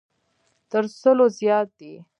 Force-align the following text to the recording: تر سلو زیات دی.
تر 0.71 0.83
سلو 0.99 1.25
زیات 1.37 1.69
دی. 1.79 1.93